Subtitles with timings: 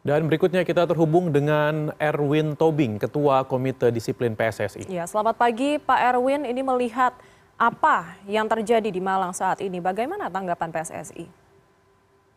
[0.00, 4.88] Dan berikutnya kita terhubung dengan Erwin Tobing, Ketua Komite Disiplin PSSI.
[4.88, 6.48] Ya, selamat pagi Pak Erwin.
[6.48, 7.12] Ini melihat
[7.60, 9.76] apa yang terjadi di Malang saat ini.
[9.76, 11.28] Bagaimana tanggapan PSSI?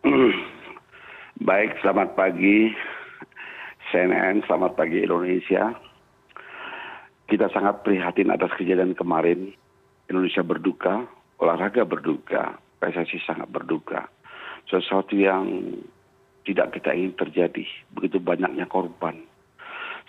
[1.48, 2.76] Baik, selamat pagi
[3.96, 5.72] CNN, selamat pagi Indonesia.
[7.32, 9.56] Kita sangat prihatin atas kejadian kemarin.
[10.12, 11.08] Indonesia berduka,
[11.40, 14.12] olahraga berduka, PSSI sangat berduka.
[14.68, 15.48] Sesuatu yang
[16.44, 17.66] tidak kita ingin terjadi
[17.96, 19.20] begitu banyaknya korban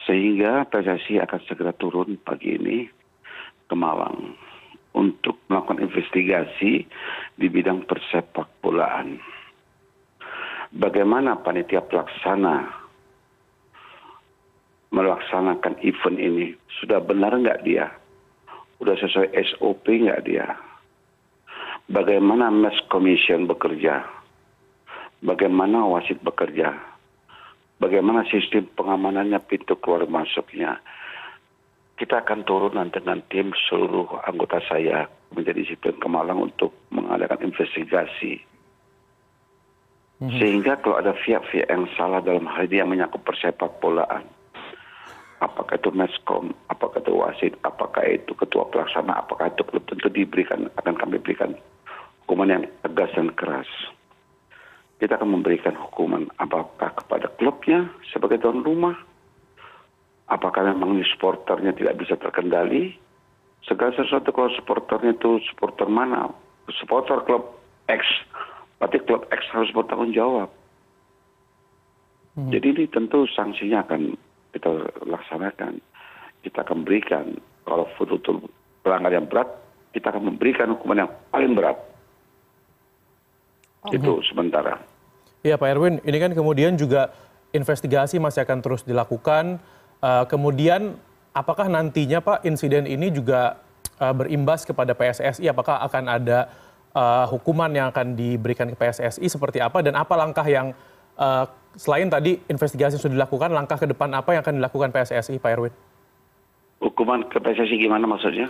[0.02, 2.91] sehingga PSSI akan segera turun pagi ini
[3.70, 4.37] ke Malang
[4.95, 6.87] untuk melakukan investigasi
[7.34, 9.19] di bidang persepak bolaan.
[10.74, 12.66] Bagaimana panitia pelaksana
[14.91, 16.46] melaksanakan event ini?
[16.82, 17.91] Sudah benar nggak dia?
[18.79, 20.46] Sudah sesuai SOP nggak dia?
[21.91, 24.23] Bagaimana Mass Commission bekerja?
[25.24, 26.77] Bagaimana wasit bekerja,
[27.80, 30.78] bagaimana sistem pengamanannya pintu keluar masuknya.
[31.95, 37.51] Kita akan turun nanti dengan tim seluruh anggota saya menjadi disiplin ke Malang untuk mengadakan
[37.51, 38.43] investigasi.
[40.24, 44.24] Sehingga kalau ada pihak-pihak yang salah dalam hal ini yang menyangkut persepak bolaan,
[45.43, 50.71] apakah itu meskom, apakah itu wasit, apakah itu ketua pelaksana, apakah itu klub tentu diberikan
[50.80, 51.52] akan kami berikan
[52.24, 53.68] hukuman yang tegas dan keras
[55.05, 58.97] kita akan memberikan hukuman apakah kepada klubnya sebagai tuan rumah,
[60.33, 62.96] apakah memang ini supporternya tidak bisa terkendali,
[63.69, 66.33] segala sesuatu kalau supporternya itu supporter mana,
[66.72, 67.53] supporter klub
[67.93, 68.00] X,
[68.81, 70.49] berarti klub X harus bertanggung jawab.
[72.41, 72.49] Hmm.
[72.49, 74.16] Jadi ini tentu sanksinya akan
[74.56, 75.84] kita laksanakan,
[76.49, 77.37] kita akan berikan
[77.69, 78.49] kalau betul-betul
[78.81, 79.53] pelanggar yang berat,
[79.93, 81.77] kita akan memberikan hukuman yang paling berat.
[83.84, 84.00] Okay.
[84.00, 84.94] Itu sementara.
[85.44, 87.12] Iya Pak Erwin, ini kan kemudian juga
[87.53, 89.60] investigasi masih akan terus dilakukan.
[90.00, 90.97] Uh, kemudian
[91.37, 93.60] apakah nantinya Pak insiden ini juga
[94.00, 95.44] uh, berimbas kepada PSSI?
[95.53, 96.49] Apakah akan ada
[96.97, 99.84] uh, hukuman yang akan diberikan ke PSSI seperti apa?
[99.84, 100.72] Dan apa langkah yang
[101.21, 101.44] uh,
[101.77, 105.75] selain tadi investigasi sudah dilakukan, langkah ke depan apa yang akan dilakukan PSSI Pak Erwin?
[106.81, 108.49] Hukuman ke PSSI gimana maksudnya?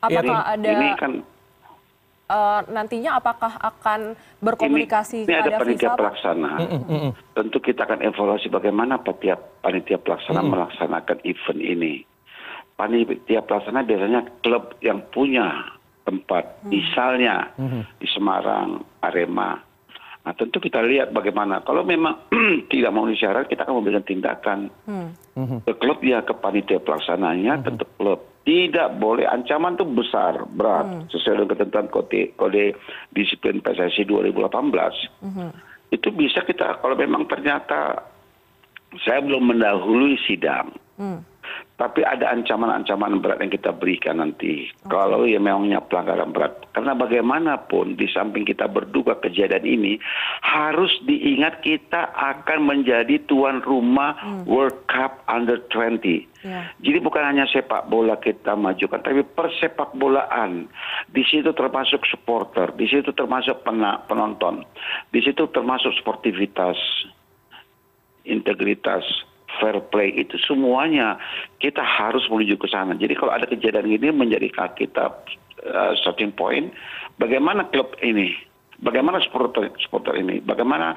[0.00, 0.70] Apakah ini, ada...
[0.72, 1.12] Ini kan
[2.30, 6.52] uh, nantinya apakah akan berkomunikasi ini, ini ada panitia pelaksana.
[6.62, 7.10] Mm, mm, mm.
[7.34, 10.48] Tentu kita akan evaluasi bagaimana panitia, panitia pelaksana mm.
[10.48, 11.94] melaksanakan event ini.
[12.78, 15.76] Panitia pelaksana biasanya klub yang punya
[16.06, 16.70] tempat, mm.
[16.70, 17.98] misalnya mm.
[17.98, 19.58] di Semarang, Arema.
[20.20, 21.64] Nah tentu kita lihat bagaimana.
[21.66, 22.30] Kalau memang
[22.72, 25.66] tidak mau syarat, kita akan memberikan tindakan mm.
[25.66, 27.64] ke klub ya ke panitia pelaksananya, mm.
[27.66, 31.02] tentu klub tidak boleh ancaman itu besar berat hmm.
[31.12, 32.74] sesuai dengan ketentuan kode kode
[33.12, 35.50] disiplin PSSI 2018 hmm.
[35.92, 38.00] itu bisa kita kalau memang ternyata
[39.04, 41.29] saya belum mendahului sidang hmm
[41.80, 44.68] tapi ada ancaman-ancaman berat yang kita berikan nanti.
[44.84, 46.60] Kalau ya memangnya pelanggaran berat.
[46.76, 49.92] Karena bagaimanapun di samping kita berduka kejadian ini
[50.44, 54.44] harus diingat kita akan menjadi tuan rumah hmm.
[54.44, 56.68] World Cup Under 20 yeah.
[56.80, 60.68] jadi bukan hanya sepak bola kita majukan tapi persepak bolaan.
[61.10, 63.64] Di situ termasuk supporter di situ termasuk
[64.08, 64.64] penonton
[65.12, 66.76] di situ termasuk sportivitas
[68.24, 69.04] integritas
[69.60, 71.20] fair play itu semuanya
[71.60, 72.96] kita harus menuju ke sana.
[72.96, 75.12] Jadi kalau ada kejadian ini menjadi kita
[75.68, 76.72] uh, starting point,
[77.20, 78.32] bagaimana klub ini,
[78.80, 80.96] bagaimana supporter supporter ini, bagaimana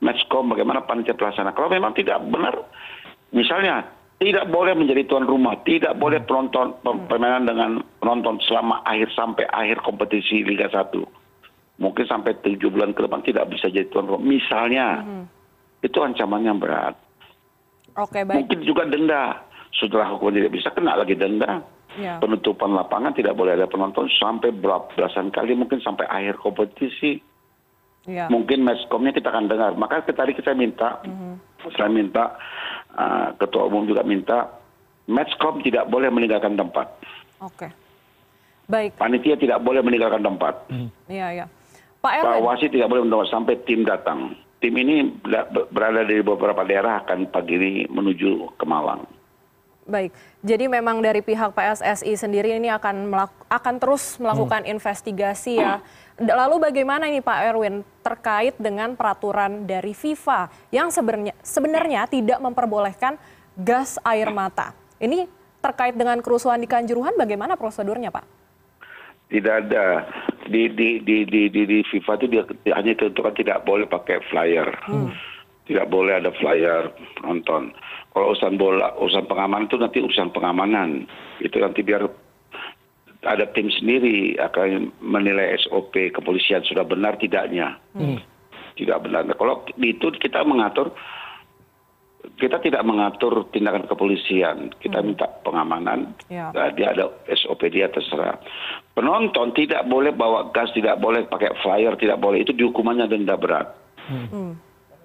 [0.00, 1.52] matchcom, bagaimana panitia pelaksana.
[1.52, 2.56] Kalau memang tidak benar,
[3.36, 3.84] misalnya
[4.18, 7.70] tidak boleh menjadi tuan rumah, tidak boleh penonton permainan dengan
[8.02, 10.90] penonton selama akhir sampai akhir kompetisi Liga 1.
[11.78, 14.26] Mungkin sampai tujuh bulan ke depan tidak bisa jadi tuan rumah.
[14.26, 15.24] Misalnya, mm -hmm.
[15.86, 16.98] itu ancamannya berat.
[18.38, 19.42] Mungkin juga denda.
[19.74, 21.66] Setelah hukuman tidak bisa kena lagi denda.
[21.98, 22.22] Ya.
[22.22, 27.18] Penutupan lapangan tidak boleh ada penonton sampai berapa belasan kali mungkin sampai akhir kompetisi.
[28.06, 28.30] Ya.
[28.30, 29.74] Mungkin meskomnya kita akan dengar.
[29.74, 31.34] Maka tadi kita minta, -hmm.
[31.74, 32.38] saya minta
[32.94, 34.46] uh, ketua umum juga minta
[35.10, 36.86] meskom tidak boleh meninggalkan tempat.
[37.42, 37.66] Oke.
[38.68, 38.94] Baik.
[39.00, 40.54] Panitia tidak boleh meninggalkan tempat.
[41.08, 41.46] Iya, iya.
[41.98, 42.30] Pak Erwin.
[42.30, 45.06] Pak Wasit tidak boleh meninggalkan sampai tim datang tim ini
[45.70, 49.06] berada di beberapa daerah akan pagi ini menuju ke Malang.
[49.88, 50.12] Baik,
[50.44, 53.08] jadi memang dari pihak PSSI sendiri ini akan
[53.48, 54.72] akan terus melakukan hmm.
[54.76, 55.80] investigasi ya.
[56.20, 63.16] Lalu bagaimana ini Pak Erwin terkait dengan peraturan dari FIFA yang sebenarnya sebenarnya tidak memperbolehkan
[63.56, 64.76] gas air mata.
[65.00, 65.24] Ini
[65.64, 68.37] terkait dengan kerusuhan di Kanjuruhan bagaimana prosedurnya Pak?
[69.28, 70.08] Tidak ada
[70.48, 72.42] di di di di di, di FIFA itu dia
[72.72, 74.68] hanya ditentukan tidak boleh pakai flyer.
[74.88, 75.12] Hmm.
[75.68, 76.88] Tidak boleh ada flyer
[77.20, 77.76] nonton.
[78.16, 81.04] Kalau urusan bola, urusan pengamanan itu nanti urusan pengamanan.
[81.44, 82.08] Itu nanti biar
[83.28, 87.76] ada tim sendiri akan menilai SOP kepolisian sudah benar tidaknya.
[88.80, 89.28] Tidak benar.
[89.36, 90.94] Kalau itu kita mengatur
[92.38, 96.14] kita tidak mengatur tindakan kepolisian, kita minta pengamanan.
[96.30, 96.54] Ya.
[96.54, 98.38] Nah, dia ada SOP dia terserah.
[98.94, 102.46] Penonton tidak boleh bawa gas, tidak boleh pakai flyer, tidak boleh.
[102.46, 103.74] Itu dihukumannya denda berat.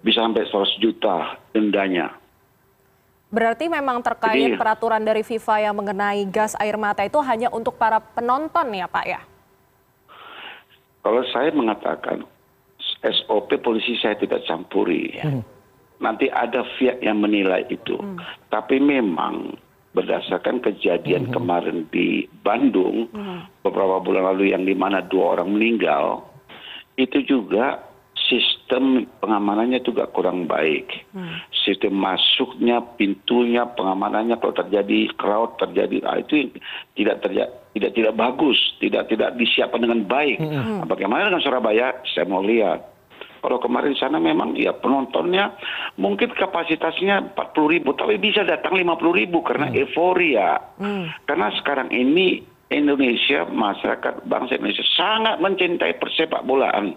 [0.06, 2.14] Bisa sampai 100 juta dendanya.
[3.34, 7.82] Berarti memang terkait Jadi- peraturan dari FIFA yang mengenai gas air mata itu hanya untuk
[7.82, 9.22] para penonton ya Pak ya?
[11.02, 12.30] Kalau saya mengatakan
[13.02, 15.18] SOP polisi saya tidak campuri.
[16.04, 17.96] Nanti ada pihak yang menilai itu.
[18.52, 19.56] Tapi memang
[19.94, 23.08] berdasarkan kejadian kemarin di Bandung
[23.64, 26.26] beberapa bulan lalu yang di mana dua orang meninggal,
[26.98, 27.94] itu juga
[28.30, 30.90] sistem pengamanannya juga kurang baik.
[31.54, 36.50] Sistem masuknya, pintunya, pengamanannya kalau terjadi crowd terjadi ah, itu
[36.98, 40.38] tidak terjadi tidak tidak bagus, tidak tidak disiapkan dengan baik.
[40.38, 41.98] Nah, bagaimana dengan Surabaya?
[42.14, 42.93] Saya mau lihat.
[43.44, 45.52] Kalau kemarin di sana memang ya penontonnya
[46.00, 50.64] mungkin kapasitasnya 40 ribu, tapi bisa datang 50 ribu karena euforia.
[51.28, 52.40] Karena sekarang ini
[52.72, 56.96] Indonesia, masyarakat bangsa Indonesia sangat mencintai persepak bolaan.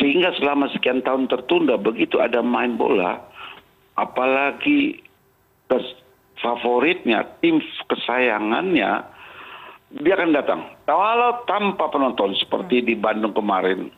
[0.00, 3.20] Sehingga selama sekian tahun tertunda, begitu ada main bola,
[4.00, 5.04] apalagi
[6.40, 7.60] favoritnya, tim
[7.90, 8.90] kesayangannya,
[10.02, 10.60] dia akan datang.
[10.86, 13.90] Kalau tanpa penonton seperti di Bandung kemarin,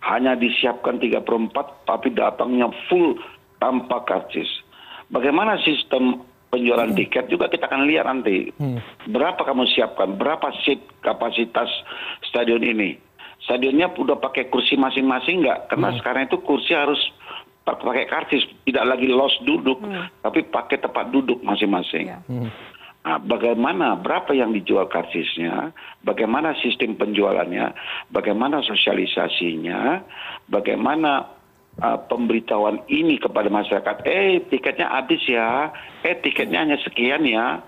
[0.00, 1.52] hanya disiapkan 3 per 4,
[1.84, 3.20] tapi datangnya full
[3.58, 4.48] tanpa karcis.
[5.08, 8.50] Bagaimana sistem penjualan tiket juga kita akan lihat nanti.
[9.06, 11.68] Berapa kamu siapkan, berapa seat kapasitas
[12.22, 12.96] stadion ini.
[13.40, 15.68] Stadionnya udah pakai kursi masing-masing nggak?
[15.68, 17.00] Karena sekarang itu kursi harus
[17.62, 19.80] pa- pakai karcis, tidak lagi los duduk,
[20.20, 22.04] tapi pakai tempat duduk masing-masing.
[22.08, 22.18] Ya.
[23.00, 25.72] Nah, bagaimana berapa yang dijual karcisnya,
[26.04, 27.72] bagaimana sistem penjualannya,
[28.12, 30.04] bagaimana sosialisasinya,
[30.52, 31.24] bagaimana
[31.80, 35.72] uh, pemberitahuan ini kepada masyarakat, eh tiketnya habis ya,
[36.04, 37.64] eh tiketnya hanya sekian ya,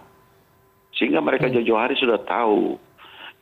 [1.01, 2.77] sehingga mereka jauh-jauh hari sudah tahu.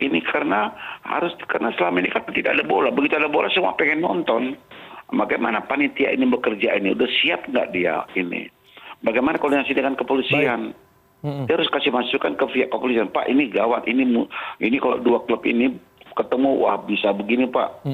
[0.00, 0.70] Ini karena
[1.02, 4.54] harus karena selama ini kan tidak ada bola, begitu ada bola semua pengen nonton.
[5.10, 8.46] Bagaimana panitia ini bekerja ini, udah siap nggak dia ini?
[9.02, 10.70] Bagaimana koordinasi dengan kepolisian?
[11.20, 14.08] Dia harus kasih masukan ke pihak kepolisian, Pak ini gawat, ini
[14.56, 15.76] ini kalau dua klub ini
[16.16, 17.84] ketemu, wah bisa begini Pak.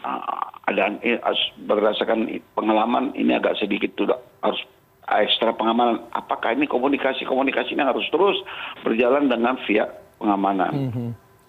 [0.00, 2.26] Ah, ada eh, as- berdasarkan
[2.56, 4.58] pengalaman ini agak sedikit sudah harus
[5.06, 6.02] ekstra pengamanan.
[6.10, 8.38] Apakah ini komunikasi komunikasi ini harus terus
[8.82, 9.86] berjalan dengan pihak
[10.18, 10.72] pengamanan.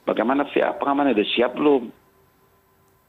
[0.04, 1.90] Bagaimana pihak pengamanan sudah siap belum?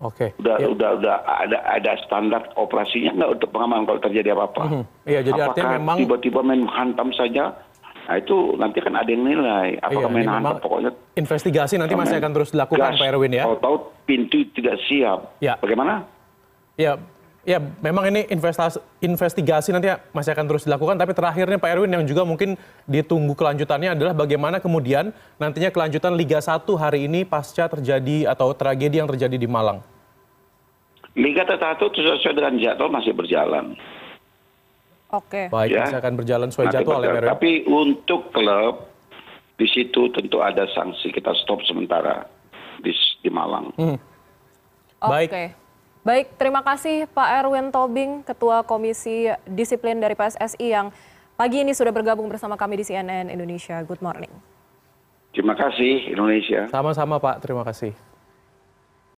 [0.03, 0.35] Oke.
[0.43, 0.67] Udah Ya.
[0.67, 4.83] udah udah ada ada standar operasinya nggak untuk pengamanan kalau terjadi apa-apa?
[5.07, 7.55] Iya, jadi Apakah artinya memang tiba-tiba main hantam saja?
[8.03, 9.79] Nah itu nanti kan ada yang nilai.
[9.79, 12.99] Iya, main ini hantam memang pokoknya investigasi nanti masih Main akan terus dilakukan gas.
[12.99, 13.45] Pak Erwin ya.
[13.47, 15.39] Kalau tahu pintu tidak siap.
[15.39, 15.55] Ya.
[15.63, 16.03] Bagaimana?
[16.75, 16.99] Ya,
[17.47, 20.99] ya memang ini investasi, investigasi nanti masih akan terus dilakukan.
[20.99, 22.59] Tapi terakhirnya Pak Erwin yang juga mungkin
[22.91, 28.99] ditunggu kelanjutannya adalah bagaimana kemudian nantinya kelanjutan Liga 1 hari ini pasca terjadi atau tragedi
[28.99, 29.79] yang terjadi di Malang.
[31.13, 33.77] Liga tertentu sesuai dengan jadwal masih berjalan.
[35.13, 35.53] Oke.
[35.53, 35.85] Baik, Ya.
[35.85, 37.31] masih akan berjalan sesuai Nanti jadwal ya berjalan.
[37.37, 38.75] Tapi untuk klub
[39.61, 42.25] di situ tentu ada sanksi kita stop sementara
[42.81, 42.91] di,
[43.21, 43.69] di Malang.
[43.77, 44.01] Hmm.
[45.05, 45.13] Oke.
[45.13, 45.31] Baik.
[46.03, 50.91] Baik, terima kasih Pak Erwin Tobing, Ketua Komisi Disiplin dari PSSI yang
[51.39, 53.79] pagi ini sudah bergabung bersama kami di CNN Indonesia.
[53.87, 54.33] Good morning.
[55.31, 56.67] Terima kasih Indonesia.
[56.75, 57.95] Sama-sama Pak, terima kasih.